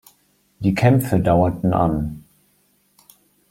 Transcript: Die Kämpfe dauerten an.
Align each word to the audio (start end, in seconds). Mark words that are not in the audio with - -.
Die 0.61 0.73
Kämpfe 0.73 1.19
dauerten 1.19 1.75
an. 1.75 2.23